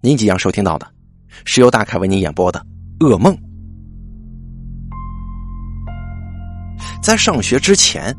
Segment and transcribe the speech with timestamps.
[0.00, 0.88] 您即将收听到的，
[1.44, 2.64] 是由大凯为您演播的
[3.04, 3.34] 《噩梦》。
[7.02, 8.14] 在上学之前，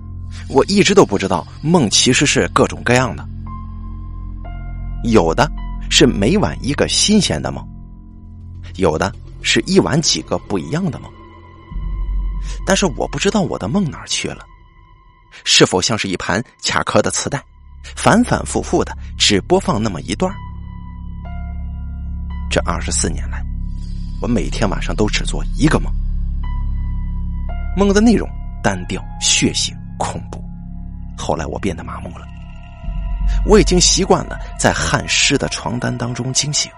[0.49, 3.25] 我一直都不知道梦其实是各种各样的，
[5.05, 5.49] 有的
[5.89, 7.65] 是每晚一个新鲜的梦，
[8.75, 11.09] 有的是一晚几个不一样的梦。
[12.65, 14.43] 但是我不知道我的梦哪儿去了，
[15.45, 17.41] 是否像是一盘卡壳的磁带，
[17.95, 20.29] 反反复复的只播放那么一段
[22.49, 23.43] 这二十四年来，
[24.21, 25.93] 我每天晚上都只做一个梦，
[27.77, 28.27] 梦的内容
[28.63, 30.43] 单调、血腥、恐怖。
[31.15, 32.25] 后来我变得麻木了，
[33.45, 36.71] 我已经习惯了在汗湿的床单当中惊醒。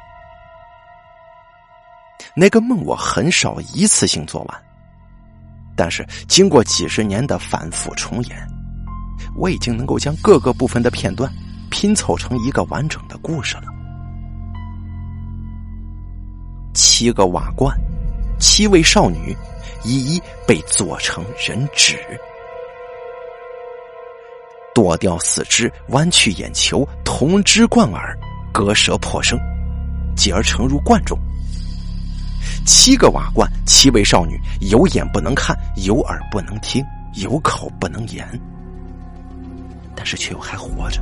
[2.35, 4.63] 那个梦我很少一次性做完，
[5.75, 8.37] 但是经过几十年的反复重演，
[9.37, 11.31] 我已经能够将各个部分的片段
[11.69, 13.63] 拼凑成一个完整的故事了。
[16.73, 17.77] 七个瓦罐，
[18.39, 19.35] 七位少女，
[19.83, 21.97] 一一被做成人质，
[24.73, 28.17] 剁掉四肢，弯曲眼球，铜枝贯耳，
[28.53, 29.37] 割舌破声，
[30.15, 31.17] 继而盛入罐中。
[32.65, 36.85] 七个瓦罐，七位少女，有眼不能看，有耳不能听，
[37.15, 38.25] 有口不能言，
[39.95, 41.01] 但是却又还活着，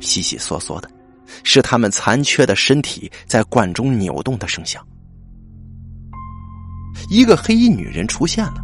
[0.00, 0.88] 悉悉索索的。
[1.44, 4.84] 是他们残缺的身体在罐中扭动的声响。
[7.10, 8.62] 一个黑衣女人出现了，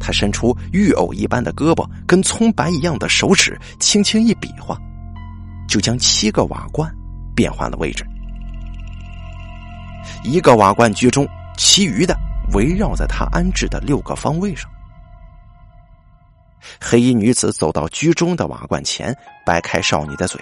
[0.00, 4.78] 她伸出玉藕一般的胳膊，跟葱白一样的手指，轻轻一比划，
[5.68, 6.90] 就将七个瓦罐
[7.34, 8.04] 变换了位置。
[10.22, 12.16] 一个瓦罐居中，其余的
[12.52, 14.70] 围绕在她安置的六个方位上。
[16.80, 19.14] 黑衣女子走到居中的瓦罐前，
[19.44, 20.40] 掰开少女的嘴。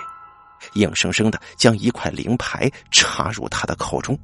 [0.75, 4.19] 硬生生的将一块灵牌插入他的口中，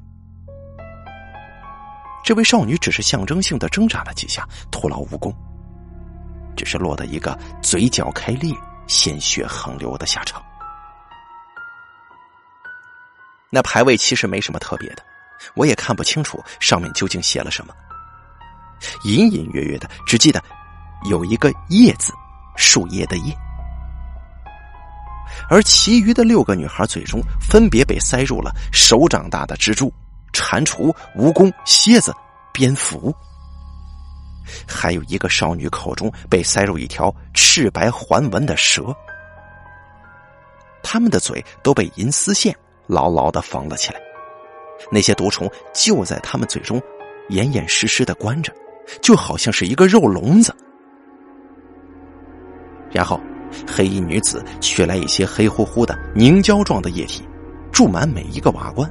[2.23, 5.33] 这位少女只是象征性的挣扎了几下，徒劳无功，
[6.55, 8.53] 只是落得一个嘴角开裂、
[8.87, 10.43] 鲜血横流的下场。
[13.51, 15.03] 那牌位其实没什么特别的，
[15.55, 17.73] 我也看不清楚上面究竟写了什么，
[19.05, 20.43] 隐隐约约的只记得
[21.09, 22.13] 有一个“叶”字，
[22.55, 23.35] 树叶的“叶”。
[25.49, 29.91] 而其余的六个女孩嘴中分别被塞入了手掌大的蜘蛛、
[30.31, 32.13] 蟾蜍、蜈蚣、蝎子、
[32.53, 33.13] 蝙蝠，
[34.67, 38.95] 还有一个少女口中被塞入一条赤白环纹的蛇。
[40.83, 42.55] 他们的嘴都被银丝线
[42.85, 43.99] 牢牢的缝了起来，
[44.91, 46.81] 那些毒虫就在他们嘴中
[47.29, 48.53] 严严实实的关着，
[49.01, 50.55] 就好像是一个肉笼子。
[52.91, 53.19] 然后。
[53.67, 57.27] 黑衣女子取来一些黑乎乎的凝胶状的液体，
[57.71, 58.89] 注满每一个瓦罐。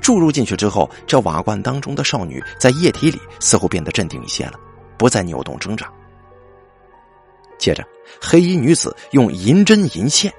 [0.00, 4.54] 注入进去之后，这瓦罐当中的少女在液体里似乎变得镇定一些了，
[4.98, 5.90] 不再扭动挣扎。
[7.58, 7.84] 接着，
[8.20, 10.32] 黑衣女子用银针银线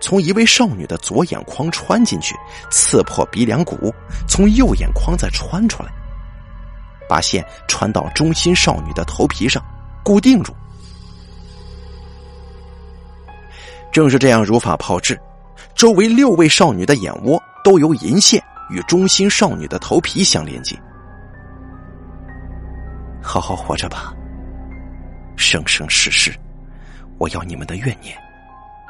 [0.00, 2.36] 从一位少女的左眼眶穿进去，
[2.70, 3.92] 刺破鼻梁骨，
[4.28, 5.90] 从右眼眶再穿出来，
[7.08, 9.64] 把线穿到中心少女的头皮上，
[10.04, 10.54] 固定住。
[13.98, 15.20] 正是这样如法炮制，
[15.74, 20.80] 周围六位少女的眼窝都由银线与中心少女的头皮相连接。
[23.20, 24.14] 好好活着吧，
[25.34, 26.32] 生生世世，
[27.18, 28.16] 我要你们的怨念，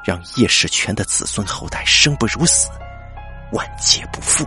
[0.04, 2.68] 让叶世全的子孙后代生不如死，
[3.52, 4.44] 万劫不复。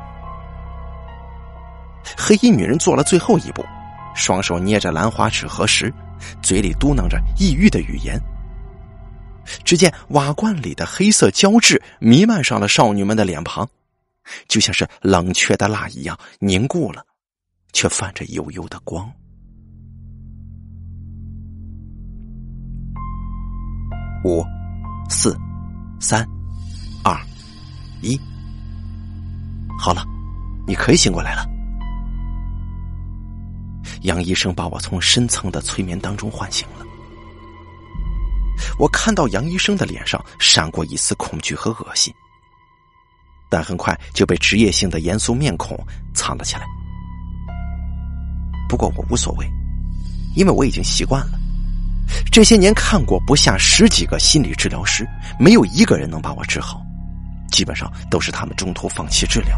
[2.15, 3.65] 黑衣女人做了最后一步，
[4.13, 5.91] 双手捏着兰花指合十，
[6.39, 8.21] 嘴里嘟囔着异域的语言。
[9.63, 13.67] 只见瓦罐里的黑色胶质弥漫上了少女们的脸庞，
[14.47, 17.05] 就像是冷却的蜡一样凝固了，
[17.73, 19.11] 却泛着幽幽的光。
[24.23, 24.45] 五、
[25.09, 25.35] 四、
[25.99, 26.23] 三、
[27.03, 27.19] 二、
[28.01, 28.19] 一，
[29.79, 30.03] 好了，
[30.67, 31.43] 你可以醒过来了。
[34.03, 36.80] 杨医生把我从深层的催眠当中唤醒了。
[38.77, 42.13] 我看到杨医生的脸上闪过一丝恐惧和恶心，
[43.49, 45.77] 但很快就被职业性的严肃面孔
[46.13, 46.63] 藏了起来。
[48.69, 49.45] 不过我无所谓，
[50.35, 51.39] 因为我已经习惯了。
[52.31, 55.07] 这些年看过不下十几个心理治疗师，
[55.39, 56.81] 没有一个人能把我治好，
[57.51, 59.57] 基本上都是他们中途放弃治疗。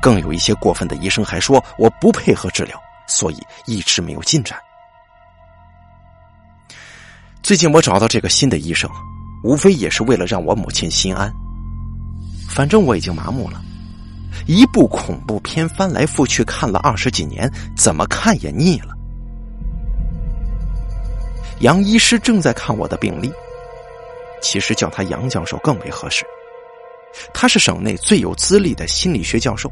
[0.00, 4.58] 更有一些过分的医生还说我不配合治疗，所以一直没有进展。
[7.42, 8.88] 最近我找到这个新的医生，
[9.42, 11.30] 无非也是为了让我母亲心安。
[12.48, 13.60] 反正我已经麻木了，
[14.46, 18.94] 一部恐怖片翻来覆去看了二十几年，怎么看也腻了。
[21.60, 23.32] 杨医师正在看我的病历，
[24.40, 26.24] 其实叫他杨教授更为合适。
[27.34, 29.70] 他是省内最有资历的心理学教授，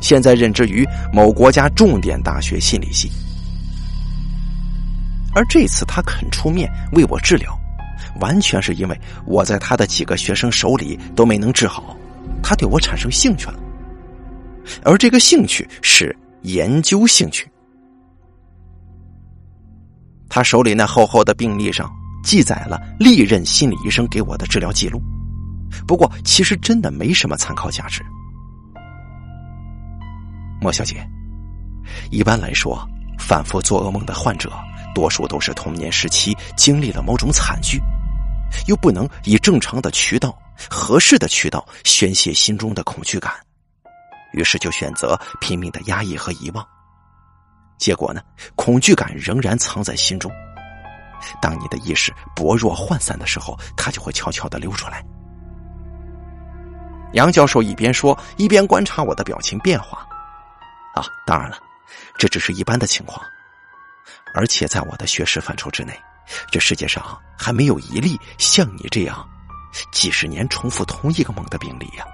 [0.00, 3.10] 现在任职于某国家重点大学心理系。
[5.34, 7.56] 而这次他肯出面为我治疗，
[8.20, 11.96] 完全是因为我在他的几个学生手里都没能治好，
[12.42, 13.58] 他对我产生兴趣了。
[14.84, 17.48] 而这个兴趣是研究兴趣。
[20.28, 21.90] 他手里那厚厚的病历上
[22.22, 25.00] 记载了历任心理医生给我的治疗记录。
[25.86, 28.02] 不过，其实真的没什么参考价值。
[30.60, 30.96] 莫小姐，
[32.10, 32.78] 一般来说，
[33.18, 34.50] 反复做噩梦的患者，
[34.94, 37.80] 多数都是童年时期经历了某种惨剧，
[38.66, 40.36] 又不能以正常的渠道、
[40.68, 43.32] 合适的渠道宣泄心中的恐惧感，
[44.32, 46.66] 于是就选择拼命的压抑和遗忘。
[47.78, 48.20] 结果呢，
[48.56, 50.30] 恐惧感仍然藏在心中。
[51.40, 55.04] 当你的意识薄弱涣散的时候，它就会悄悄的溜出来。
[57.12, 60.06] 杨教授一边说，一边观察我的表情变化。
[60.94, 61.58] 啊，当然了，
[62.18, 63.20] 这只是一般的情况，
[64.38, 65.92] 而且在我的学识范畴之内，
[66.48, 69.28] 这世界上还没有一例像你这样
[69.90, 72.04] 几十年重复同一个梦的病例呀。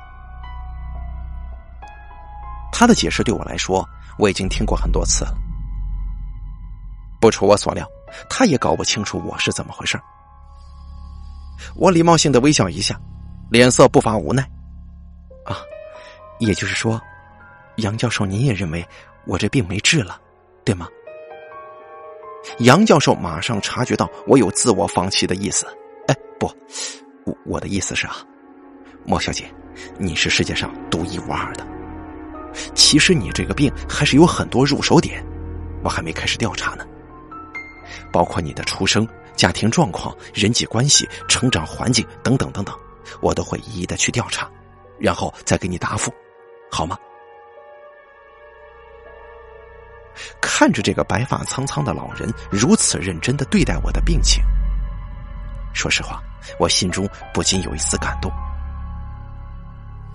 [2.73, 3.87] 他的解释对我来说，
[4.17, 5.35] 我已经听过很多次了。
[7.21, 7.87] 不出我所料，
[8.31, 10.01] 他也搞不清楚我是怎么回事
[11.77, 12.99] 我礼貌性的微笑一下，
[13.51, 14.43] 脸色不乏无奈。
[15.45, 15.59] 啊，
[16.39, 16.99] 也就是说，
[17.77, 18.83] 杨教授，您也认为
[19.27, 20.19] 我这病没治了，
[20.65, 20.89] 对吗？
[22.59, 25.67] 杨教授马上察觉到我有自我放弃的意思。
[26.07, 26.47] 哎，不，
[27.25, 28.17] 我我的意思是啊，
[29.05, 29.45] 莫小姐，
[29.99, 31.67] 你是世界上独一无二的。
[32.75, 35.25] 其实你这个病还是有很多入手点，
[35.83, 36.87] 我还没开始调查呢。
[38.13, 42.75] 包括你的出生、家庭状况、人际关系、成长环境等等等等，
[43.21, 44.51] 我都会一一的去调查。
[44.99, 46.13] 然后再给你答复，
[46.71, 46.97] 好吗？
[50.57, 54.41] 看着这个白发苍苍的老人如此认真的对待我的病情，
[55.73, 56.23] 说实话，
[56.61, 58.31] 我心中不禁有一丝感动。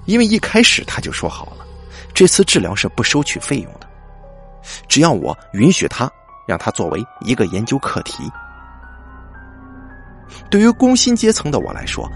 [0.05, 1.67] 因为一开始他就说好了，
[2.13, 3.89] 这次治疗是不收取费用的，
[4.87, 6.09] 只要我允许他，
[6.47, 8.23] 让他作为一个研究课题。
[10.49, 12.09] 对于工薪阶层的我来说。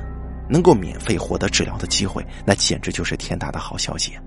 [0.50, 4.20] 能够免费获得治疗的机会，那简直就是天大的好消息。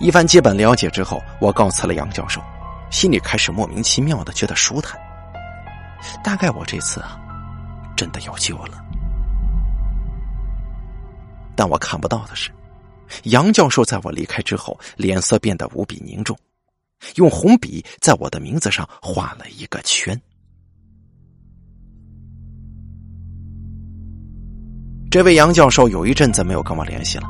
[0.00, 2.40] 一番基本了解之后，我告辞了杨教授，
[2.90, 4.98] 心里开始莫名其妙的觉得舒坦。
[6.22, 7.18] 大概我这次啊，
[7.96, 8.84] 真的有救了。
[11.56, 12.50] 但我看不到的是，
[13.24, 16.38] 杨教授在我离开之后，脸色变得无比凝重，
[17.16, 20.20] 用红笔在我的名字上画了一个圈。
[25.10, 27.26] 这位杨教授有一阵子没有跟我联系了，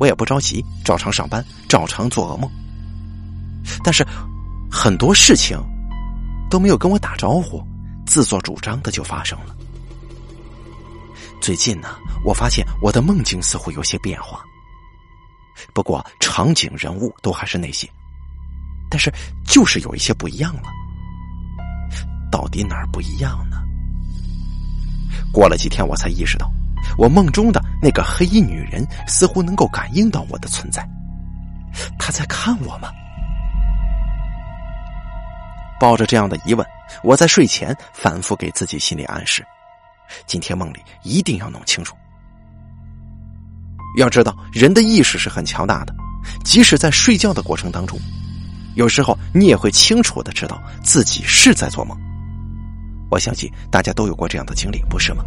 [0.00, 2.50] 我也不着急，照常上班，照常做噩梦。
[3.84, 4.04] 但是
[4.70, 5.58] 很多事情
[6.50, 7.62] 都没有跟我打招呼，
[8.06, 9.54] 自作主张的就发生了。
[11.38, 11.88] 最近呢，
[12.24, 14.42] 我发现我的梦境似乎有些变化，
[15.74, 17.86] 不过场景人物都还是那些，
[18.90, 19.12] 但是
[19.44, 20.70] 就是有一些不一样了。
[22.32, 23.58] 到底哪儿不一样呢？
[25.30, 26.50] 过了几天，我才意识到。
[26.98, 30.86] 我梦中的那个黑衣女人似乎能够感应到我的存在，
[31.98, 32.90] 她在看我吗？
[35.80, 36.66] 抱着这样的疑问，
[37.02, 39.42] 我在睡前反复给自己心理暗示：
[40.26, 41.96] 今天梦里一定要弄清楚。
[43.96, 45.94] 要知道，人的意识是很强大的，
[46.44, 47.98] 即使在睡觉的过程当中，
[48.74, 51.98] 有时候你也会清楚的知道自己是在做梦。
[53.10, 55.24] 我相信大家都有过这样的经历，不是吗？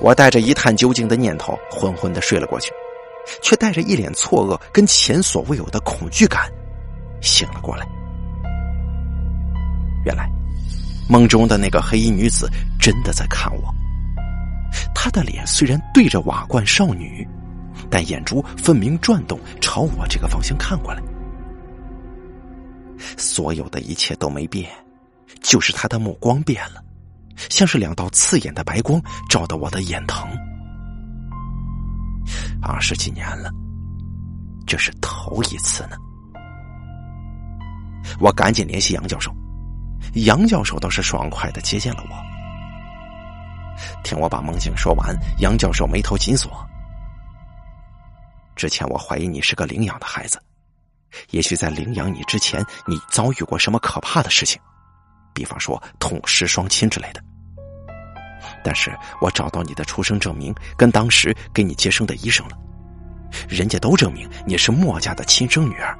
[0.00, 2.72] 我带着一探究竟的念头，昏昏的睡了过去，
[3.42, 6.50] 却带着一脸错愕跟前所未有的恐惧感
[7.20, 7.86] 醒了过来。
[10.04, 10.30] 原来，
[11.08, 12.48] 梦中的那个黑衣女子
[12.80, 13.74] 真的在看我。
[14.94, 17.26] 她的脸虽然对着瓦罐少女，
[17.90, 21.02] 但眼珠分明转动，朝我这个方向看过来。
[23.16, 24.70] 所有的一切都没变，
[25.40, 26.82] 就是她的目光变了。
[27.50, 30.28] 像是两道刺眼的白光，照得我的眼疼。
[32.62, 33.50] 二十几年了，
[34.66, 35.96] 这是头一次呢。
[38.18, 39.32] 我赶紧联系杨教授，
[40.14, 42.16] 杨教授倒是爽快的接见了我。
[44.02, 46.50] 听我把梦境说完，杨教授眉头紧锁。
[48.54, 50.40] 之前我怀疑你是个领养的孩子，
[51.30, 54.60] 也许在领养你之前，你遭遇过什么可怕的事情，
[55.36, 57.22] 比方说痛失双亲之类的。
[58.64, 58.90] 但是
[59.20, 62.56] 我找到你的出生证明跟当时给你接生的医生了，
[63.46, 65.96] 人家都证明你是莫家的亲生女儿。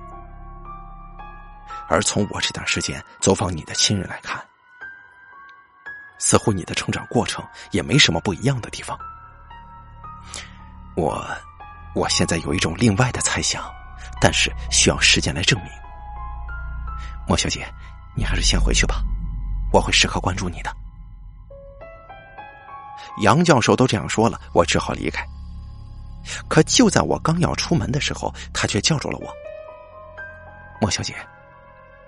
[1.88, 4.42] 而从我这段时间走访你的亲人来看，
[6.18, 8.98] 似乎你的成长过程也没什么不一样的地方。
[10.96, 11.22] 我。
[11.94, 13.64] 我现在有一种另外的猜想，
[14.20, 15.70] 但是需要时间来证明。
[17.26, 17.66] 莫小姐，
[18.14, 19.02] 你还是先回去吧，
[19.72, 20.70] 我会时刻关注你的。
[23.22, 25.24] 杨教授都这样说了，我只好离开。
[26.48, 29.28] 可就在我刚要出门的时候，他却叫住了我。
[30.80, 31.14] 莫小姐，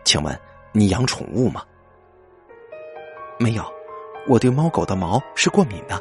[0.04, 0.38] 请问
[0.72, 1.62] 你养宠物吗？
[3.38, 3.64] 没有，
[4.26, 6.00] 我对猫狗的毛是过敏的。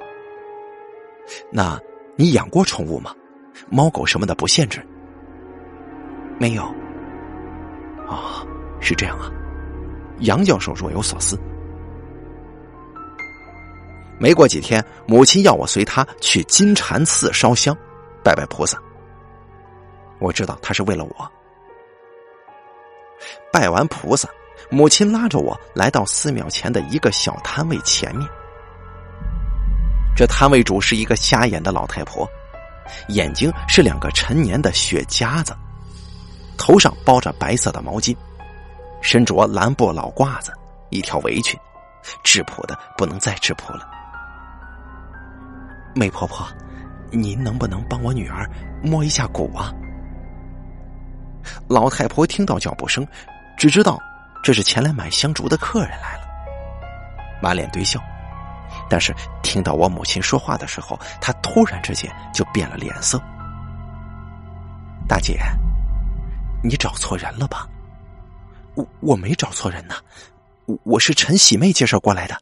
[1.51, 1.79] 那
[2.15, 3.13] 你养过宠物吗？
[3.69, 4.85] 猫狗什么的不限制，
[6.39, 6.63] 没有。
[8.07, 8.43] 啊，
[8.81, 9.31] 是这样啊。
[10.19, 11.39] 杨教授若有所思。
[14.19, 17.77] 没过几天，母亲要我随她去金蝉寺烧香，
[18.23, 18.77] 拜拜菩萨。
[20.19, 21.31] 我知道他是为了我。
[23.53, 24.27] 拜完菩萨，
[24.71, 28.27] 母亲拉着我来到寺庙前的一个小摊位前面。
[30.15, 32.27] 这摊位主是一个瞎眼的老太婆。
[33.09, 35.55] 眼睛是两个陈年的血夹子，
[36.57, 38.15] 头上包着白色的毛巾，
[39.07, 40.51] 身着蓝布老褂子，
[40.89, 41.57] 一条围裙，
[42.25, 43.87] 质朴的不能再质朴了。
[45.95, 46.45] 梅婆婆，
[47.09, 48.45] 您能不能帮我女儿
[48.83, 49.73] 摸一下骨啊？
[51.69, 53.07] 老太婆听到脚步声，
[53.57, 53.97] 只知道
[54.43, 56.27] 这是前来买香烛的客人来了，
[57.41, 58.01] 满脸堆笑。
[58.89, 63.17] 但是听到我母亲说话的时候，她突然之间就变了脸色。
[65.07, 65.39] 大姐，
[66.61, 67.65] 你找错人了吧？
[68.77, 69.95] 我我没找错人呐，
[70.67, 72.39] 我我是陈喜妹介绍过来的。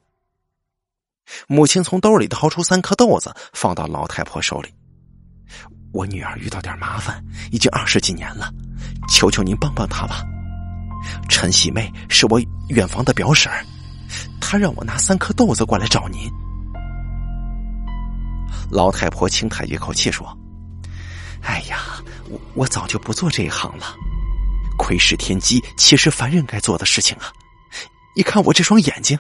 [1.48, 4.70] 母亲从兜里掏出三颗豆子，放到老太婆手里。
[5.94, 8.52] 我女儿遇到点麻烦，已经二十几年了，
[9.08, 10.26] 求求您帮帮她吧。
[11.30, 12.38] 陈喜妹是我
[12.68, 13.66] 远房的表婶儿。
[14.42, 16.30] 他让我拿三颗豆子过来找您。
[18.70, 20.38] 老太婆轻叹一口气说
[21.42, 23.96] ：“哎呀，我我早就不做这一行了，
[24.78, 27.32] 窥视天机岂是凡人该做的事情啊？
[28.16, 29.18] 你看我这双眼睛。”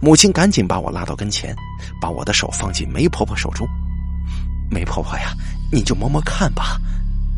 [0.00, 1.54] 母亲赶紧把我拉到跟前，
[2.00, 3.66] 把我的手放进梅婆婆手中。
[4.70, 5.32] 梅婆婆呀，
[5.72, 6.78] 你就摸摸看吧，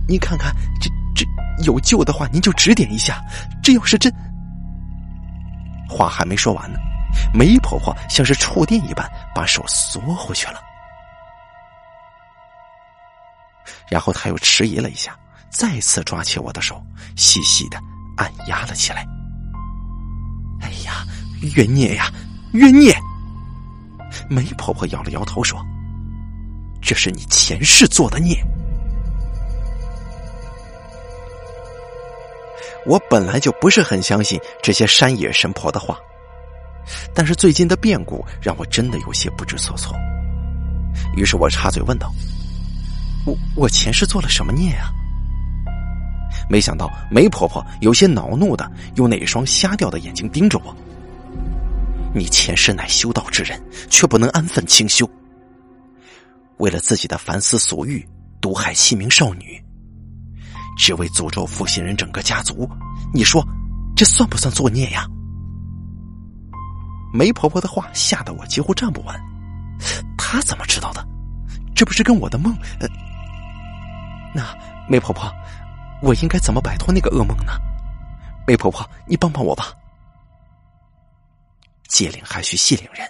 [0.06, 1.26] 您看看这这
[1.64, 3.22] 有救的话，您就指点一下。
[3.62, 4.12] 这要是真……
[5.88, 6.78] 话还没说完呢，
[7.32, 10.62] 梅婆婆像是触电一般把手缩回去了，
[13.88, 15.16] 然后她又迟疑了一下，
[15.54, 16.84] 再次抓起我的手，
[17.14, 17.78] 细细的
[18.16, 19.06] 按压了起来。
[20.60, 21.06] 哎呀，
[21.54, 22.12] 冤孽呀，
[22.54, 22.92] 冤孽！
[24.28, 25.64] 梅婆婆摇了摇头说
[26.82, 28.36] ：“这是你前世做的孽。”
[32.84, 35.96] 我本来就不是很相信这些山野神婆的话，
[37.14, 39.96] 但是最近的变故让我真的有些不知所措。
[41.16, 42.12] 于是我插嘴问道
[43.24, 44.90] ：“我我前世做了什么孽啊？”
[46.48, 50.74] 没想到梅婆婆有些恼怒的用那双瞎掉的眼睛盯着我
[52.14, 55.08] ：“你前世乃修道之人，却不能安分清修，
[56.58, 58.06] 为了自己的凡私俗欲，
[58.40, 59.62] 毒害七名少女。”
[60.76, 62.68] 只为诅咒负心人整个家族，
[63.12, 63.46] 你说
[63.94, 65.06] 这算不算作孽呀？
[67.12, 69.14] 梅婆婆的话吓得我几乎站不稳。
[70.18, 71.06] 她怎么知道的？
[71.76, 72.52] 这不是跟我的梦……
[72.80, 72.88] 呃，
[74.34, 74.42] 那
[74.88, 75.32] 梅婆婆，
[76.04, 77.52] 我应该怎么摆脱那个噩梦呢？
[78.46, 79.72] 梅婆婆，你帮帮我吧。
[81.88, 83.08] 借灵还需系灵人，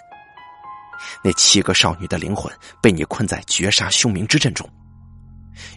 [1.21, 2.49] 那七个少女的灵魂
[2.81, 4.67] 被你困在绝杀凶冥之阵中。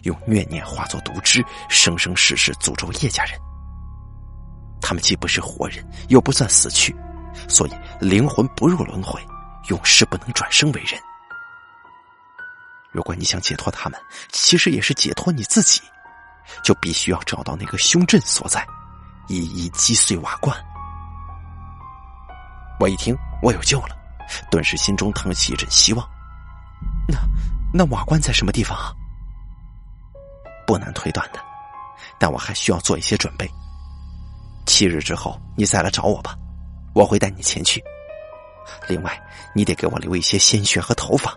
[0.03, 3.37] 用怨念化作毒汁，生生世世诅咒叶家人。
[4.81, 6.95] 他们既不是活人，又不算死去，
[7.49, 9.21] 所以灵魂不入轮回，
[9.67, 10.97] 永世不能转生为人。
[12.91, 13.99] 如果你想解脱他们，
[14.31, 15.81] 其实也是解脱你自己，
[16.63, 18.65] 就必须要找到那个凶阵所在，
[19.27, 20.55] 一一击碎瓦罐。
[22.79, 23.97] 我一听，我有救了，
[24.49, 26.07] 顿时心中腾起一阵希望。
[27.07, 27.17] 那
[27.73, 28.93] 那瓦罐在什么地方啊？
[30.65, 31.39] 不难推断的，
[32.19, 33.49] 但我还需要做一些准备。
[34.65, 36.37] 七日之后你再来找我吧，
[36.93, 37.83] 我会带你前去。
[38.87, 39.19] 另外，
[39.55, 41.35] 你得给我留一些鲜血和头发。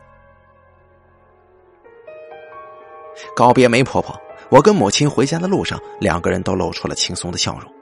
[3.35, 4.15] 告别梅婆婆，
[4.53, 7.73] 我跟母亲回家的路上，两个人都露出了轻松的笑容。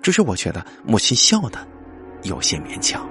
[0.00, 1.66] 只是我觉得母亲笑的
[2.22, 3.04] 有些勉强，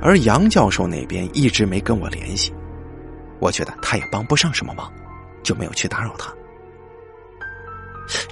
[0.00, 2.54] 而杨教授那边一直没跟我联系，
[3.40, 4.88] 我觉得他也帮不上什么忙，
[5.42, 6.32] 就没有去打扰他。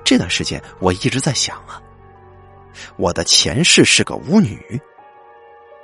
[0.05, 1.83] 这段时间我一直在想啊，
[2.97, 4.81] 我的前世是个巫女，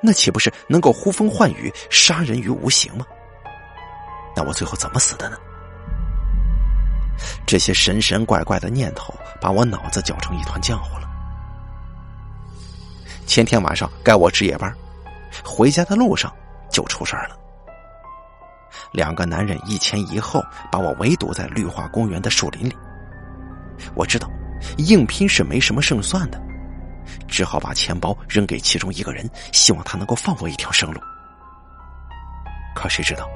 [0.00, 3.04] 那岂不是能够呼风唤雨、杀人于无形吗？
[4.36, 5.36] 那我最后怎么死的呢？
[7.46, 11.08] 这些神神怪怪的念头把我脑子搅成一团浆糊了。
[13.26, 14.74] 前天晚上该我值夜班，
[15.44, 16.32] 回家的路上
[16.70, 17.38] 就出事了。
[18.92, 22.76] 两个男人一前一后把我围堵在绿化公园的树林里。
[23.94, 24.30] 我知道
[24.78, 26.40] 硬拼是没什么胜算的，
[27.26, 31.00] 只好把钱包扔给其中一个人，希望他能够放我一条生路。
[32.74, 33.28] 可谁知道？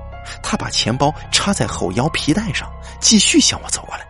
[0.43, 4.07] 他把钱包插在后腰皮带上，继续向我走过来，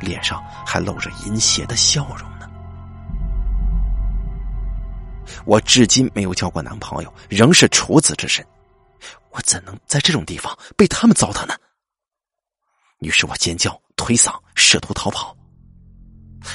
[0.00, 2.48] 脸上还露着淫邪的笑容呢。
[5.44, 8.44] 我至今没有交过男朋友，仍是处子之身，
[9.30, 11.54] 我怎能在这种地方被他们糟蹋呢？
[13.00, 15.36] 于是我尖叫、推搡，试图逃跑，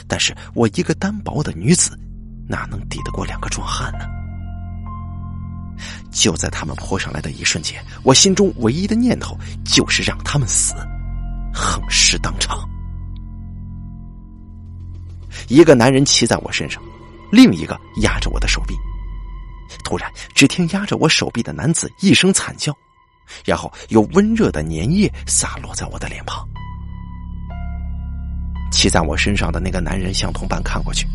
[0.08, 2.00] 但是我一个单薄的女子，
[2.48, 4.19] 哪能抵得过两个壮汉呢？
[6.20, 10.74] 就在他们扑上来的一瞬间，我心中唯一的念头就是让他们死，
[11.54, 12.68] 横尸当场。
[15.48, 16.84] 一个男人骑在我身上，
[17.32, 18.76] 另一个压着我的手臂。
[19.86, 22.76] 突然，只听压着我手臂的男子一声惨叫，
[23.46, 26.46] 然后有温热的粘液洒落在我的脸庞。
[28.74, 31.08] 骑在我身上的那个男人向同伴看过去，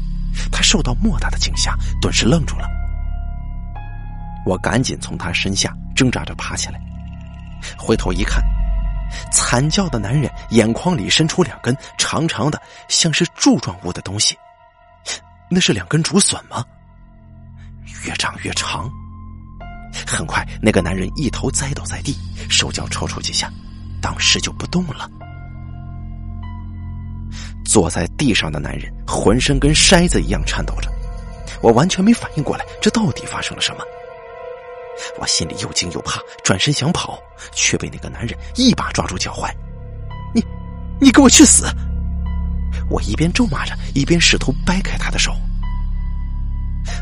[0.51, 2.67] 他受到莫大的惊吓，顿时愣住了。
[4.45, 6.81] 我赶紧从他身下挣扎着爬起来，
[7.79, 8.43] 回头一看，
[9.33, 14.37] 惨叫的男人眼眶里伸出两根长长的、像是柱状物的东西，
[15.51, 16.65] 那是两根竹笋吗？
[18.07, 18.91] 越长越长。
[20.07, 22.17] 很快，那个男人一头栽倒在地，
[22.51, 23.51] 手脚抽搐几下，
[24.03, 25.09] 当时就不动了。
[27.65, 30.91] 坐在地上的男人浑身跟筛子一样颤抖着，
[31.63, 33.85] 我完全没反应过来，这到底发生了什么？
[35.19, 37.19] 我心里又惊又怕，转身想跑，
[37.53, 39.51] 却被那个男人一把抓住脚踝。
[40.35, 40.45] “你，
[41.01, 41.67] 你给我去死！”
[42.91, 45.33] 我一边咒骂着，一边试图掰开他的手。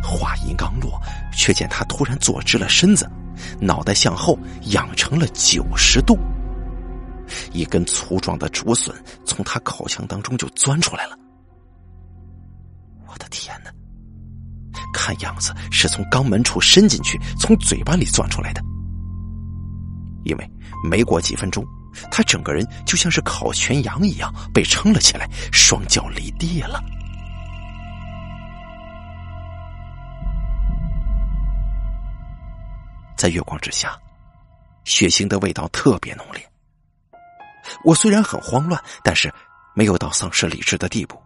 [0.03, 1.01] 话音刚落，
[1.33, 3.11] 却见他突然坐直了身子，
[3.61, 6.19] 脑袋向后仰成了九十度，
[7.53, 11.19] 一根粗壮的竹笋从他口腔当中就钻出来了。
[13.07, 13.73] 我的天哪！
[14.93, 18.63] 看样子是从肛门处伸进去，从嘴巴里钻出来的。
[20.25, 20.51] 因为
[20.89, 21.67] 没过几分钟，
[22.11, 26.83] 他整个人就像是烤全羊一样被撑了起来，双脚离地了。
[33.17, 33.97] 在月光之下，
[34.85, 36.45] 血腥的味道特别浓烈。
[37.85, 39.33] 我虽然很慌乱，但是
[39.75, 41.17] 没有到丧失理智的地步，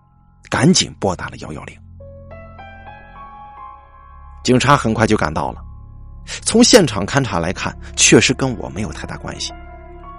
[0.50, 1.85] 赶紧拨打了幺幺零。
[4.46, 5.60] 警察很快就赶到了，
[6.44, 9.52] 从现场勘查来看，确实跟我没有太大关系。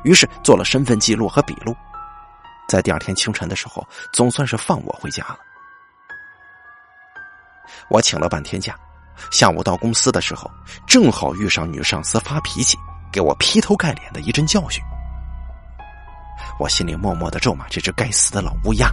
[0.04, 1.74] 于是做了身份记录和笔录，
[2.68, 5.38] 在第二天清晨的时候，总算是放我回家了。
[7.90, 8.76] 我请了半天假，
[9.32, 10.52] 下午到公司的时候，
[10.86, 12.78] 正好遇上女上司发脾气，
[13.14, 14.84] 给我劈头盖脸的一阵教训。
[16.60, 18.92] 我心里默默的咒骂这只该死的老乌鸦，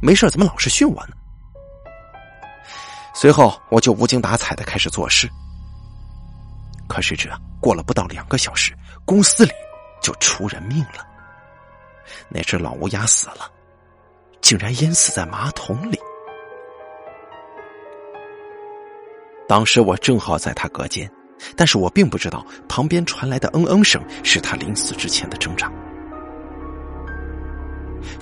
[0.00, 1.17] 没事怎么老是训我呢？
[3.20, 5.28] 随后，我就无精打采的开始做事。
[6.88, 8.72] 可谁知啊过了不到两个小时，
[9.04, 9.50] 公司里
[10.00, 11.04] 就出人命了。
[12.28, 13.50] 那只老乌鸦死了，
[14.40, 15.98] 竟然淹死在马桶里。
[19.48, 21.10] 当时我正好在他隔间，
[21.56, 25.68] 但是我并不知道旁边传来的嗯嗯声是他临死之前的挣扎。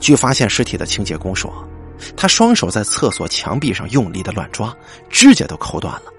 [0.00, 1.52] 据发现尸体的清洁工说。
[2.16, 4.74] 他双手在厕所墙壁上用力的乱抓，
[5.11, 6.12] 指甲都抠断了，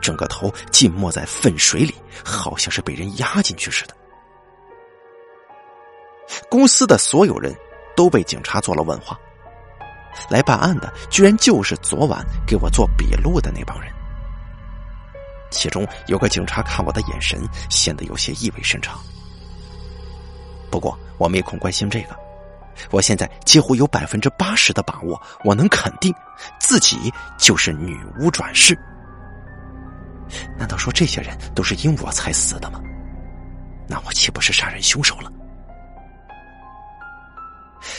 [0.00, 3.94] 整个头浸没在粪水里，好像是被人压进去似的。
[6.48, 7.54] 公司的所有人
[7.94, 9.18] 都被警察做了问话，
[10.28, 13.92] 来办案的居然就是昨晚给我做笔录的那帮人，
[15.50, 17.40] 其中有个警察看我的眼神
[17.70, 18.98] 显得有些意味深长。
[20.68, 22.25] 不过我没空关心这个。
[22.90, 26.14] 我现在几乎有百分之八十的把握，我能肯定
[26.60, 28.78] 自己就是女巫转世。
[30.58, 32.80] 难道说这些人都是因我才死的吗？
[33.88, 35.30] 那我岂不是杀人凶手了？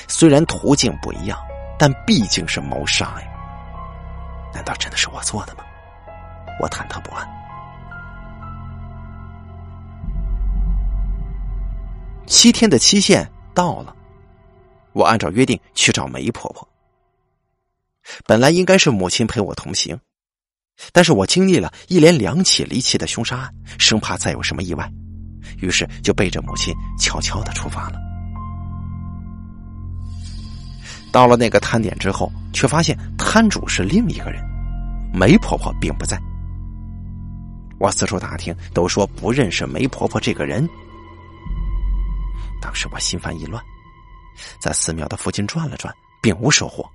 [0.08, 1.40] 虽然途径不一样，
[1.80, 3.28] 但毕竟是谋杀呀。
[4.54, 5.64] 难道真的是我做的吗？
[6.60, 7.26] 我忐忑不安。
[12.26, 13.96] 七天的期限到了，
[14.98, 16.68] 我按照约定去找梅婆婆。
[18.26, 20.00] 本来应该是母亲陪我同行，
[20.92, 24.92] 但是我经历了一连两起离奇的凶杀案，生怕再有什么意外，
[25.62, 28.00] 于是就背着母亲悄悄的出发了。
[31.12, 34.44] 到了那个摊点之后，却发现摊主是另一个人，
[35.14, 36.20] 梅婆婆并不在。
[37.80, 40.68] 我四处打听，都说不认识梅婆婆这个人。
[42.60, 43.64] 当时我心烦意乱，
[44.60, 46.88] 在寺庙的附近转了转，并无收获，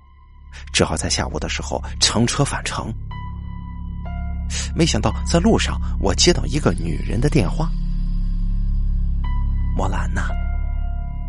[0.71, 2.93] 只好在下午的时候乘车返程。
[4.75, 7.69] 没想到在路上，我接到一个女人的电话
[9.75, 10.29] ：“莫兰呐，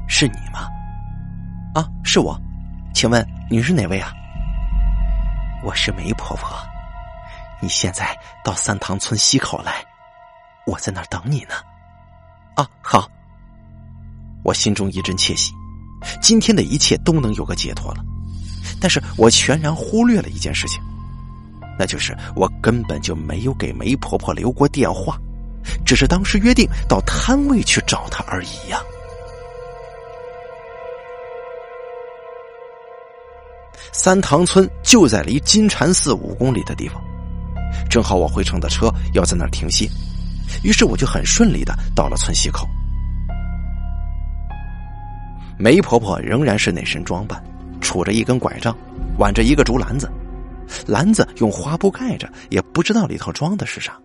[0.08, 0.68] 是你吗？
[1.74, 2.38] 啊，是我，
[2.94, 4.12] 请问你是哪位啊？
[5.62, 6.56] 我是梅婆婆，
[7.60, 9.84] 你现在到三塘村西口来，
[10.66, 11.54] 我在那儿等你呢。
[12.56, 13.08] 啊，好。”
[14.44, 15.54] 我心中一阵窃喜，
[16.20, 18.04] 今天的一切都能有个解脱了。
[18.80, 20.80] 但是我全然忽略了一件事情，
[21.78, 25.18] 那就是我根本就没有给梅婆婆留过电话，
[25.84, 28.80] 只是当时约定到摊位去找她而已呀。
[33.92, 37.00] 三塘村就在离金蝉寺五公里的地方，
[37.88, 39.88] 正好我回城的车要在那儿停歇，
[40.62, 42.68] 于是我就很顺利的到了村西口。
[45.58, 47.42] 梅婆婆仍然是那身装扮，
[47.80, 48.76] 杵着一根拐杖，
[49.18, 50.10] 挽着一个竹篮子，
[50.86, 53.96] 篮子用花布盖着，也不知道里头装的是啥。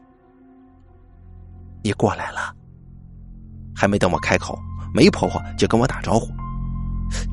[1.83, 2.53] 你过来了，
[3.75, 4.59] 还没等我开口，
[4.93, 6.29] 梅婆婆就跟我打招呼，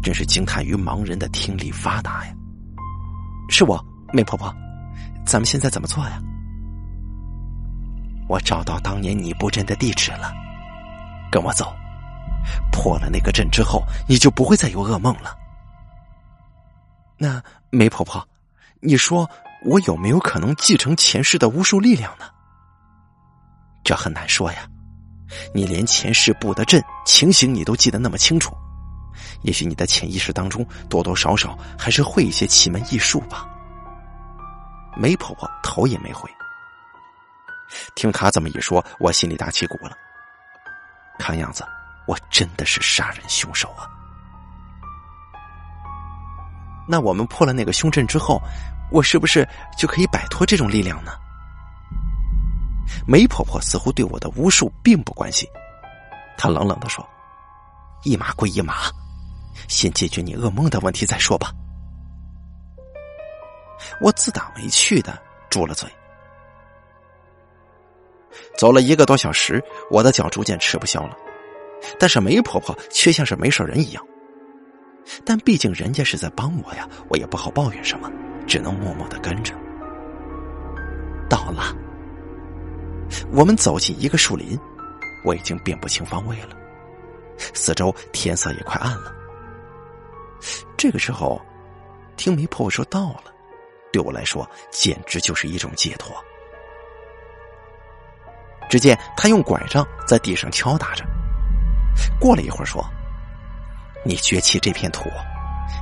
[0.02, 2.32] 真是惊叹于盲人的听力发达呀！
[3.48, 4.54] 是我，梅婆婆，
[5.26, 6.22] 咱们现在怎么做呀？
[8.28, 10.32] 我找到当年你布阵的地址了，
[11.30, 11.74] 跟我走。
[12.72, 15.36] 破了那个阵之后，你就不会再有噩梦了。
[17.18, 18.26] 那梅婆婆，
[18.80, 19.28] 你说
[19.64, 22.26] 我有没有可能继承前世的巫术力量呢？
[23.82, 24.68] 这很难说呀。
[25.52, 28.54] 你连前世布的阵情形你都记得那么清楚，
[29.42, 33.48] 也许你的潜意识当中多多少少还是会一些奇门异术吧。
[34.96, 36.30] 梅婆婆头也没回。
[37.96, 39.92] 听她这么一说，我心里打起鼓了。
[41.18, 41.64] 看样子。
[42.06, 43.90] 我真的是杀人凶手啊！
[46.88, 48.40] 那我们破了那个凶阵之后，
[48.92, 51.12] 我是不是就可以摆脱这种力量呢？
[53.06, 55.48] 梅婆婆似乎对我的巫术并不关心，
[56.38, 57.04] 她冷冷的说
[58.04, 58.74] ：“一码归一码，
[59.66, 61.52] 先解决你噩梦的问题再说吧。”
[64.00, 65.90] 我自打没去的住了嘴。
[68.56, 71.16] 走了一个多小时，我的脚逐渐吃不消了。
[71.98, 74.04] 但是梅婆婆却像是没事人一样，
[75.24, 78.10] 但毕竟人家是在帮我呀，我也不好抱怨什么，
[78.46, 79.54] 只能默默的跟着。
[81.28, 81.74] 到了，
[83.32, 84.58] 我们走进一个树林，
[85.24, 86.56] 我已经辨不清方位了，
[87.36, 89.12] 四周天色也快暗了。
[90.76, 91.40] 这个时候，
[92.16, 93.24] 听梅婆婆说到了，
[93.92, 96.14] 对我来说简直就是一种解脱。
[98.68, 101.04] 只见她用拐杖在地上敲打着。
[102.20, 102.84] 过了一会儿，说
[104.04, 105.10] ：“你掘起这片土，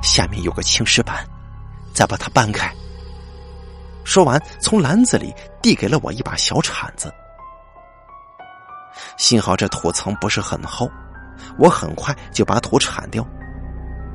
[0.02, 1.26] 下面有个青石板，
[1.92, 2.72] 再把它搬开。”
[4.04, 7.12] 说完，从篮子里递给了我一把小铲子。
[9.16, 10.90] 幸好这土层不是很厚，
[11.58, 13.26] 我很快就把土铲掉，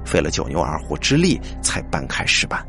[0.05, 2.65] 费了九牛二虎之力才搬开石板。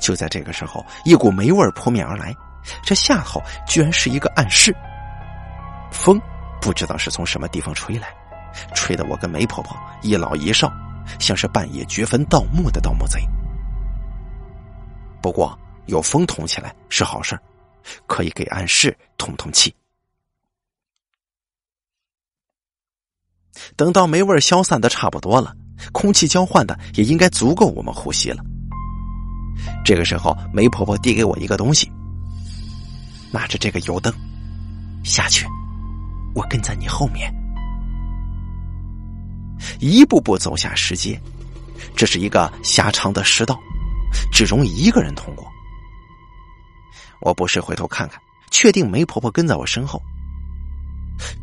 [0.00, 2.34] 就在这个时候，一股霉味扑面而来，
[2.82, 4.74] 这下头居然是一个暗室，
[5.92, 6.20] 风。
[6.60, 8.14] 不知道是从什么地方吹来，
[8.74, 10.72] 吹得我跟梅婆婆一老一少，
[11.18, 13.20] 像是半夜掘坟盗墓的盗墓贼。
[15.22, 17.38] 不过有风通起来是好事
[18.06, 19.74] 可以给暗室通通气。
[23.76, 25.54] 等到霉味消散的差不多了，
[25.92, 28.42] 空气交换的也应该足够我们呼吸了。
[29.84, 31.90] 这个时候，梅婆婆递给我一个东西，
[33.32, 34.12] 拿着这个油灯
[35.04, 35.46] 下去。
[36.34, 37.32] 我跟在你后面。
[39.78, 41.20] 一步步走下石阶。
[41.96, 43.58] 这是一个狭长的石道，
[44.32, 45.46] 只容一个人通过。
[47.20, 50.00] 我不时回头看看，确定梅婆婆跟在我身后。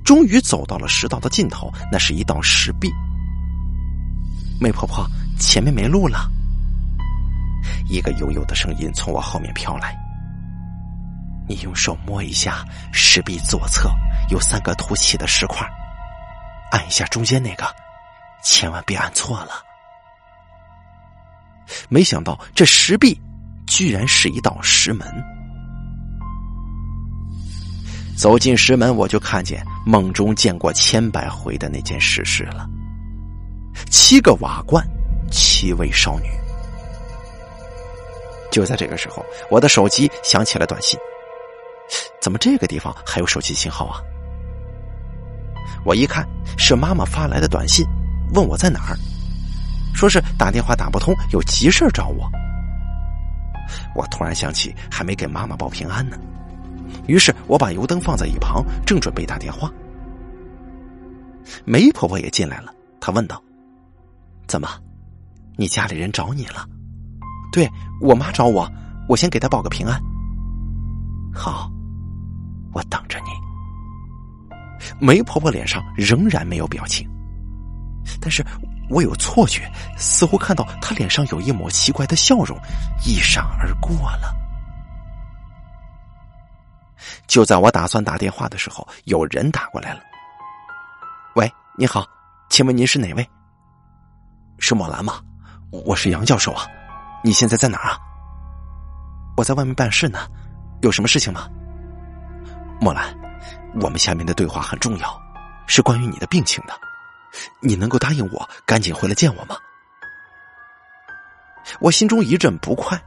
[0.04, 2.92] 终于走到了石道的尽头，那是一道石壁。
[4.60, 5.06] 梅婆婆，
[5.40, 6.32] 前面没路了。
[7.90, 9.96] 一个悠悠的声音从我后面飘来
[11.48, 13.90] ：“你用手摸一下石壁左侧
[14.30, 15.68] 有三个凸起的石块，
[16.72, 17.66] 按一下中间那个，
[18.44, 19.64] 千万别按错了。”
[21.90, 23.20] 没想到这石壁
[23.66, 25.06] 居然是一道石门。
[28.18, 32.68] 走进石门，我就看见梦中见过千百回的那件石事了：
[33.92, 34.84] 七个瓦罐，
[35.30, 36.30] 七位少女。
[38.50, 41.00] 就在这个时候，我的手机响起了短信。
[42.22, 44.02] 怎么这个地方还有手机信号啊？
[45.86, 47.86] 我一看是妈妈发来的短信，
[48.34, 48.98] 问我在哪儿，
[49.94, 52.30] 说是打电话打不通，有急事找我。
[53.96, 56.18] 我突然想起还没给妈妈报平安呢。
[57.08, 59.72] 于是我把油灯放在一旁，正准备打电话。
[61.64, 63.42] 梅婆婆也进来了，她问道
[64.48, 64.68] ：“怎么，
[65.56, 66.68] 你家里人找你了
[67.52, 67.70] ？”“对
[68.02, 68.70] 我妈找我，
[69.08, 70.02] 我先给她报个平安。
[71.34, 71.72] ”“好，
[72.78, 73.32] 我等着你。”
[75.02, 77.10] 梅婆婆脸上仍然没有表情，
[78.22, 78.46] 但是
[78.90, 82.56] 我有错觉，似乎看到她脸上有一抹奇怪的笑容，
[83.04, 84.32] 一闪而过了。
[87.26, 90.00] 就在我打算打电话的时候，有人打过来了。
[91.36, 92.06] 喂，你好，
[92.50, 93.28] 请问您是哪位？
[94.60, 95.20] 是莫兰吗？
[95.72, 96.66] 我是杨教授啊。
[97.24, 97.98] 你现在在哪儿啊？
[99.36, 100.20] 我在外面办事呢。
[100.82, 101.50] 有什么事情吗？
[102.80, 103.16] 莫兰，
[103.82, 105.22] 我们下面的对话很重要，
[105.66, 106.74] 是关于你的病情的。
[107.60, 109.58] 你能够答应我赶紧回来见我吗？
[111.80, 113.00] 我心中一阵不快。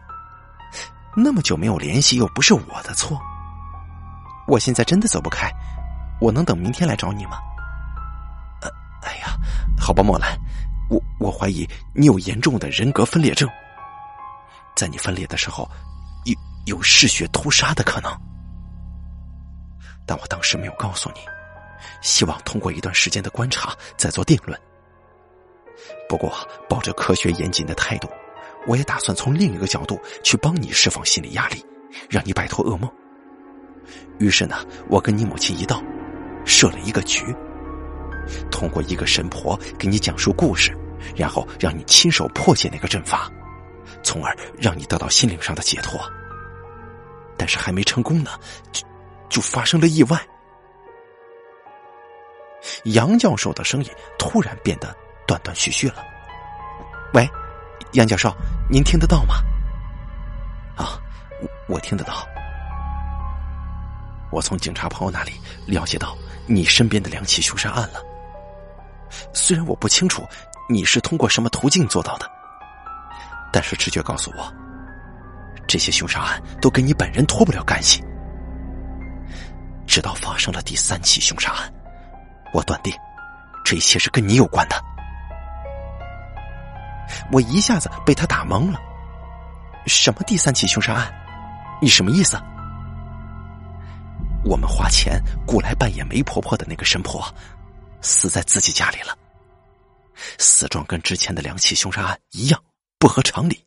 [1.17, 3.21] 那么久没有联系，又不是我的错。
[4.47, 5.51] 我现在真的走不开，
[6.21, 7.39] 我能等明天来找你吗？
[8.63, 8.69] 呃，
[9.03, 9.37] 哎呀，
[9.79, 10.39] 好吧，莫兰，
[10.89, 13.49] 我我怀疑你有严重的人格分裂症，
[14.77, 15.69] 在你分裂的时候，
[16.25, 16.35] 有
[16.67, 18.13] 有嗜血屠杀的可能，
[20.11, 21.21] 但我当时没有告诉你，
[22.01, 24.61] 希望通过一段时间的观察再做定论。
[26.09, 26.37] 不过，
[26.69, 28.09] 抱着科学严谨的态度，
[28.67, 31.65] 我也打算从另一个角度去帮你释放心理压力，
[32.09, 32.91] 让你摆脱噩梦。
[34.19, 35.81] 于是呢，我跟你母亲一道，
[36.45, 37.25] 设了一个局，
[38.51, 40.77] 通过一个神婆给你讲述故事，
[41.15, 43.31] 然后让你亲手破解那个阵法，
[44.03, 46.01] 从而让你得到心灵上的解脱。
[47.37, 48.33] 但是还没成功呢，
[49.31, 50.21] 就发生了意外。
[52.85, 54.95] 杨教授的声音突然变得
[55.27, 56.05] 断断续续了。
[57.15, 57.27] 喂，
[57.93, 58.31] 杨教授，
[58.69, 59.37] 您听得到吗？
[60.77, 61.01] 啊，
[61.41, 62.27] 我我听得到。
[64.31, 65.33] 我从警察朋友那里
[65.67, 66.17] 了解到
[66.47, 68.01] 你身边的两起凶杀案了。
[69.33, 70.25] 虽然我不清楚
[70.69, 72.31] 你是通过什么途径做到的，
[73.53, 74.53] 但是直觉告诉我，
[75.67, 78.05] 这些凶杀案都跟你本人脱不了干系。
[80.01, 81.71] 直到发生了第三起凶杀案，
[82.55, 82.91] 我断定
[83.63, 84.83] 这一切是跟你有关的。
[87.31, 88.81] 我一下子被他打懵了。
[89.87, 91.13] 什么第三起凶杀案？
[91.83, 92.41] 你什么意思？
[94.43, 97.23] 我们花钱雇来扮演媒婆婆的那个神婆，
[98.01, 99.15] 死在自己家里了。
[100.39, 102.59] 死状跟之前的两起凶杀案一样，
[102.99, 103.63] 不合常理。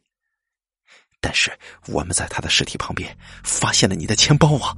[1.21, 1.55] 但是
[1.89, 4.75] 我们在她的尸体旁边发现了你的钱包啊！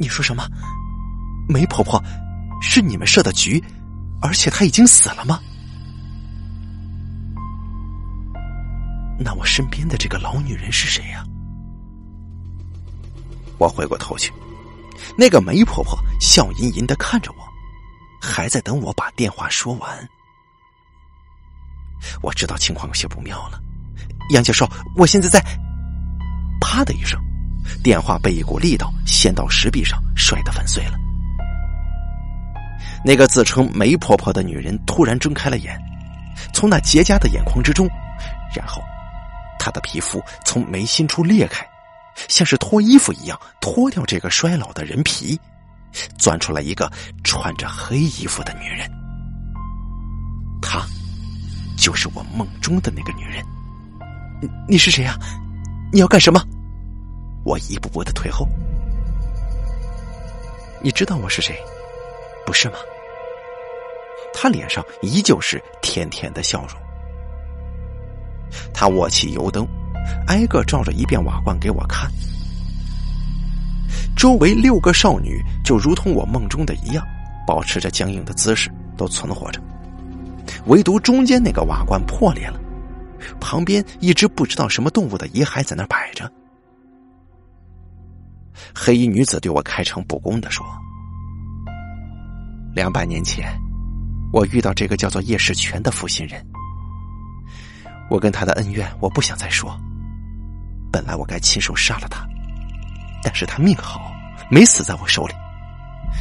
[0.00, 0.42] 你说什么？
[1.46, 2.02] 梅婆婆
[2.62, 3.62] 是你们设的局，
[4.22, 5.38] 而且她已经死了吗？
[9.18, 11.22] 那我身边的这个老女人是谁呀？
[13.58, 14.32] 我回过头去，
[15.18, 17.44] 那个梅婆婆笑吟吟的看着我，
[18.22, 20.08] 还在等我把电话说完。
[22.22, 23.60] 我知道情况有些不妙了，
[24.30, 25.44] 杨教授，我现在在……
[26.58, 27.20] 啪的一声，
[27.82, 30.92] 电话被一股力道掀到石壁上，摔得粉碎了。
[33.04, 35.80] 那个自称梅婆婆的女人突然睁开了眼，
[36.52, 37.88] 从那结痂的眼眶之中，
[38.54, 38.82] 然后，
[39.58, 41.66] 她的皮肤从眉心处裂开。
[42.28, 45.40] 像是脱衣服一样脱掉这个衰老的人皮，
[46.18, 46.90] 钻出来一个
[47.24, 48.90] 穿着黑衣服的女人。
[50.60, 50.84] 她，
[51.78, 53.42] 就是我梦中的那个女人。
[54.68, 55.16] 你是谁呀？
[55.92, 56.44] 你要干什么？
[57.50, 58.46] 我一步步的退后。
[60.80, 61.58] 你知道我是谁，
[62.46, 62.76] 不是吗？
[64.32, 66.80] 他脸上依旧是甜甜的笑容。
[68.72, 69.66] 他握起油灯，
[70.28, 72.08] 挨个照着一遍瓦罐给我看。
[74.16, 77.04] 周围六个少女就如同我梦中的一样，
[77.44, 79.60] 保持着僵硬的姿势，都存活着。
[80.66, 82.60] 唯独中间那个瓦罐破裂了，
[83.40, 86.30] 旁边一只不知道什么动物的遗骸在那摆着。
[88.74, 90.64] 黑衣女子对我开诚布公的说
[92.74, 93.52] ：“两百年前，
[94.32, 96.44] 我遇到这个叫做叶世全的负心人。
[98.08, 99.78] 我跟他的恩怨，我不想再说。
[100.92, 102.26] 本来我该亲手杀了他，
[103.22, 104.12] 但是他命好，
[104.50, 105.34] 没死在我手里，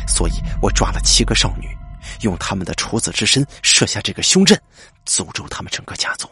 [0.08, 1.68] 所以我抓了七个少女，
[2.22, 4.60] 用他们的处子之身设下这个凶阵，
[5.06, 6.30] 诅咒他们整个家族。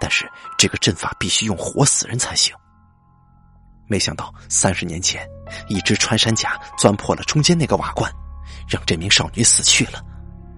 [0.00, 2.54] 但是这个阵法必须用活死人才行。”
[3.88, 5.26] 没想到三十年前，
[5.68, 8.12] 一只穿山甲钻破了中间那个瓦罐，
[8.68, 10.00] 让这名少女死去了，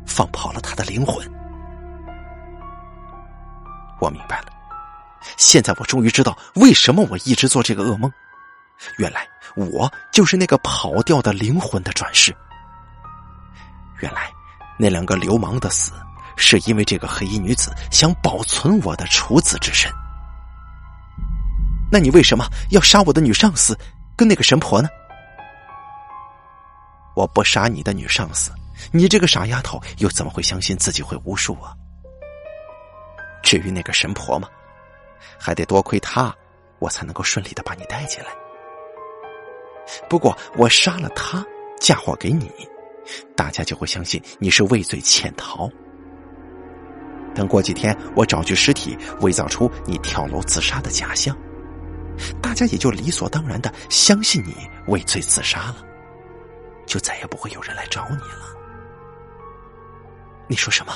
[0.05, 1.27] 放跑了她的灵魂。
[4.01, 4.47] 我明白了，
[5.37, 8.13] 现在我终于知道为什么我一直做这个噩梦。
[8.99, 12.35] 原来我就是那个跑掉的灵魂的转世。
[14.01, 14.31] 原来
[14.79, 15.93] 那两个流氓的死，
[16.37, 19.93] 是因为这个黑衣女子想保存我的处子之身。
[21.91, 23.77] 那你为什么要杀我的女上司
[24.17, 24.89] 跟那个神婆呢？
[27.17, 28.53] 我不杀你的女上司，
[28.93, 31.75] 你这个傻丫头又怎么会相信自己会巫术啊？
[33.43, 34.49] 至于那个神婆嘛，
[35.39, 36.35] 还得多亏她，
[36.79, 38.29] 我才能够顺利的把你带进来。
[40.09, 41.45] 不过我杀了她，
[41.81, 42.51] 嫁祸给你，
[43.35, 45.69] 大家就会相信你是畏罪潜逃。
[47.35, 51.37] 等过几天，我找具尸体，伪造出你跳楼自杀的假象。
[52.43, 55.77] 大家也就理所当然的相信你畏罪自杀了，
[56.87, 58.57] 就再也不会有人来找你了。
[60.47, 60.93] 你说什么？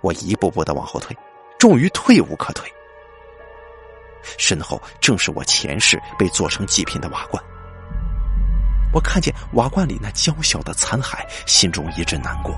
[0.00, 1.16] 我一步步的往后退，
[1.58, 2.70] 终于退无可退。
[4.36, 7.42] 身后正是我前世被做成祭品的瓦罐。
[8.92, 12.54] 我看见瓦罐里那娇小的残骸，心中一阵难过。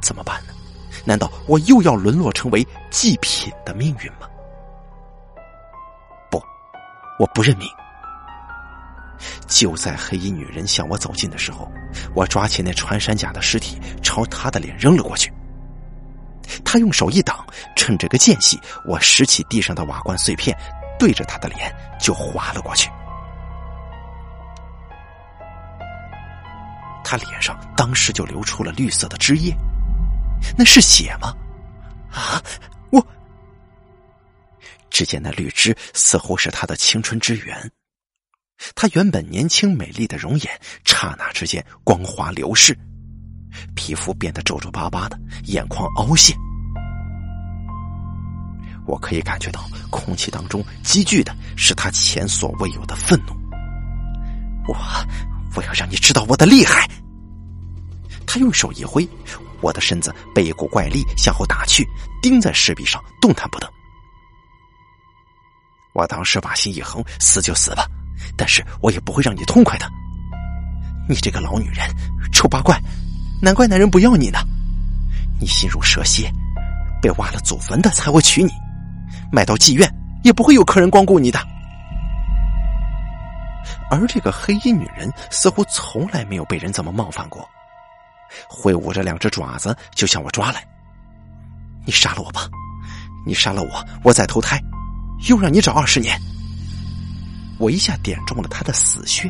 [0.00, 0.52] 怎么办呢？
[1.04, 4.26] 难道我又要沦落成为祭品的命运吗？
[7.18, 7.68] 我不认命。
[9.46, 11.70] 就在黑衣女人向我走近的时候，
[12.14, 15.32] 我抓起那穿山甲的尸体，朝她的脸扔了过去。
[16.64, 20.56] 她用手一挡，趁这个间隙，我拾起地上的瓦罐碎片，
[20.98, 22.90] 对着她的脸就划了过去。
[27.02, 29.56] 她脸上当时就流出了绿色的汁液，
[30.56, 31.34] 那是血吗？
[32.12, 32.42] 啊！
[34.96, 37.70] 只见那绿枝似乎是他的青春之源，
[38.74, 42.74] 他原本年轻美丽的容颜，刹那之间光滑流逝，
[43.74, 46.34] 皮肤变得皱皱巴巴的，眼眶凹陷。
[48.86, 53.34] 我可以感觉到空气当中积聚的是他前所未有的愤怒。
[54.66, 54.74] 我，
[55.54, 56.88] 我要让你知道我的厉害！
[58.26, 59.06] 他用手一挥，
[59.60, 61.86] 我的身子被一股怪力向后打去，
[62.22, 63.70] 钉在石壁上，动弹不得。
[65.96, 67.86] 我当时把心一横，死就死吧，
[68.36, 69.86] 但是我也不会让你痛快的。
[71.08, 71.88] 你这个老女人，
[72.34, 72.78] 丑八怪，
[73.40, 74.38] 难怪男人不要你呢。
[75.40, 76.30] 你心如蛇蝎，
[77.00, 78.50] 被挖了祖坟的才会娶你，
[79.32, 79.90] 卖到妓院
[80.22, 81.40] 也不会有客人光顾你的。
[83.90, 87.48] 而这个黑衣女人似乎从来没有被人这么冒犯过，
[88.46, 90.62] 挥舞着两只爪子就向我抓来。
[91.86, 92.42] 你杀了我吧，
[93.26, 94.60] 你杀了我，我再投胎。
[95.28, 96.20] 又让你找二十年，
[97.58, 99.28] 我一下点中了他的死穴。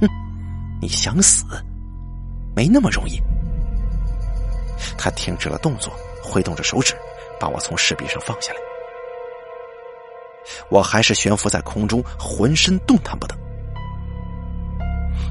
[0.00, 0.08] 哼，
[0.80, 1.44] 你想死，
[2.54, 3.20] 没那么容易。
[4.98, 5.92] 他停止了动作，
[6.22, 6.94] 挥动着手指，
[7.40, 8.58] 把我从石壁上放下来。
[10.68, 13.34] 我还是悬浮在空中，浑身动弹不得。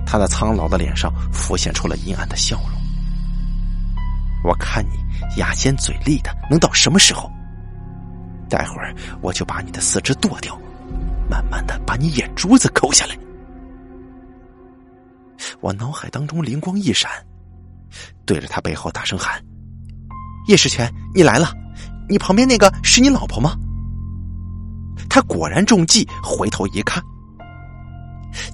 [0.06, 2.82] 他那苍老的脸上浮现出了阴暗的笑容。
[4.44, 4.98] 我看你
[5.38, 7.32] 牙尖嘴利的，能到什么时候？
[8.54, 10.56] 待会儿我就把你的四肢剁掉，
[11.28, 13.18] 慢慢的把你眼珠子抠下来。
[15.60, 17.10] 我脑海当中灵光一闪，
[18.28, 19.44] 对着他背后大声喊
[20.48, 21.52] ：“叶世全，你来了！
[22.08, 23.56] 你旁边那个是你老婆吗？”
[25.10, 27.02] 他果然中计，回头一看，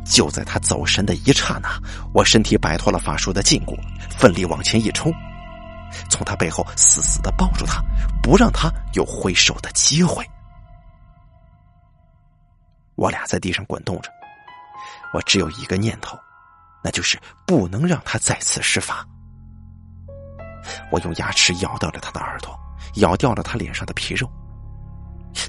[0.05, 1.69] 就在他走神的一刹那，
[2.13, 3.77] 我身体摆脱了法术的禁锢，
[4.17, 5.13] 奋力往前一冲。
[6.09, 7.81] 从他背后死死的抱住他，
[8.21, 10.27] 不让他有挥手的机会。
[12.95, 14.11] 我俩在地上滚动着，
[15.13, 16.17] 我只有一个念头：
[16.83, 19.05] 那就是不能让他再次施法。
[20.91, 22.57] 我用牙齿咬掉了他的耳朵，
[22.95, 24.29] 咬掉了他脸上的皮肉。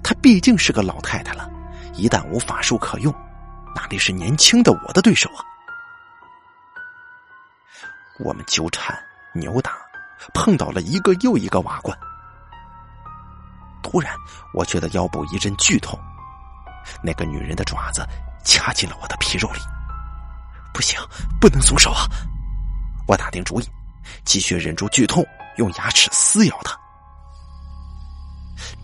[0.02, 1.50] 他毕竟是个老太太了，
[1.94, 3.12] 一旦无法术可用，
[3.74, 5.42] 哪里是年轻的我的对手啊？
[8.20, 8.96] 我们纠缠、
[9.34, 9.72] 扭打，
[10.32, 11.96] 碰到了一个又一个瓦罐。
[13.82, 14.14] 突然，
[14.54, 15.98] 我觉得腰部一阵剧痛，
[17.02, 18.06] 那个女人的爪子
[18.44, 19.60] 掐进了我的皮肉里。
[20.72, 21.00] 不行，
[21.40, 22.06] 不能松手啊！
[23.08, 23.68] 我打定主意，
[24.24, 26.78] 继续忍住剧痛，用牙齿撕咬她。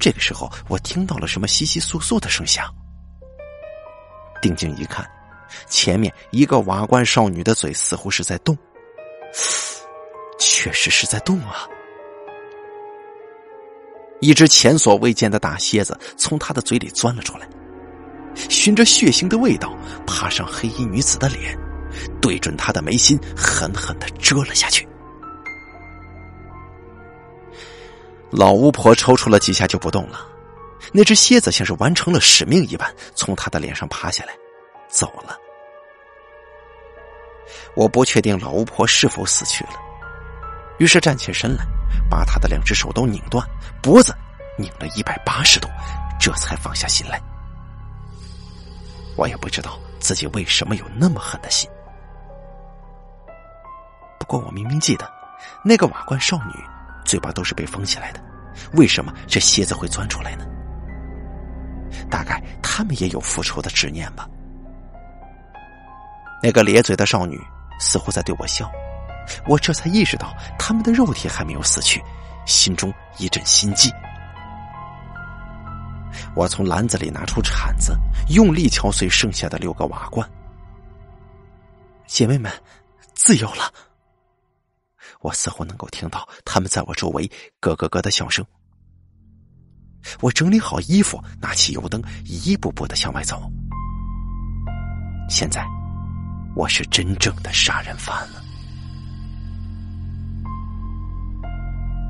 [0.01, 2.66] 这个时候，我听到了什么窸窸窣窣的声响。
[4.43, 5.09] 定睛一看，
[5.68, 8.57] 前面一个瓦罐少女的嘴似乎是在动，
[10.66, 11.68] 确实是在动啊！
[14.20, 17.48] 一只前所未见的大蝎子从他的嘴里钻了出来，
[18.48, 19.72] 循着血腥的味道
[20.04, 21.56] 爬上黑衣女子的脸，
[22.20, 24.88] 对准她的眉心狠狠的蛰了下去。
[28.32, 30.26] 老巫婆抽搐了几下就不动了，
[30.90, 34.36] 那只蝎子像是完成了使命一般，从她的脸上爬下来，
[34.88, 35.38] 走了。
[37.76, 39.70] 我不确定老巫婆是否死去了，
[40.78, 41.64] 于是站起身来，
[42.10, 43.46] 把他的两只手都拧断，
[43.82, 44.14] 脖子
[44.58, 45.68] 拧了一百八十度，
[46.18, 47.20] 这才放下心来。
[49.16, 51.70] 我也不知道自己为什么有那么狠的心，
[54.18, 55.10] 不过我明明记得，
[55.64, 56.54] 那个瓦罐少女。
[57.04, 58.20] 嘴巴都是被封起来的，
[58.72, 60.44] 为什么这蝎子会钻出来呢？
[62.10, 64.28] 大概他们也有复仇的执念吧。
[66.42, 67.40] 那个咧嘴的少女
[67.78, 68.68] 似乎在对我笑，
[69.46, 72.02] 我这才意识到他们的肉体还没有死去，
[72.46, 73.92] 心中一阵心悸。
[76.34, 77.98] 我从篮子里拿出铲子，
[78.28, 80.28] 用力敲碎剩下的六个瓦罐。
[82.06, 82.52] 姐妹们，
[83.14, 83.72] 自由了。
[85.20, 88.44] 我似乎能够听到他们在我周围咯咯咯的笑声。
[90.20, 93.50] 我整理好衣服，拿起油灯，一步步的向外走。
[95.28, 95.66] 现在，
[96.54, 98.45] 我是真正的杀人犯了。